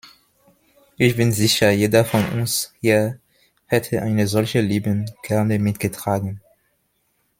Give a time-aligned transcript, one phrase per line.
[0.97, 3.19] Ich bin sicher, jeder von uns hier
[3.67, 6.41] hätte eine solche liebend gerne mitgetragen.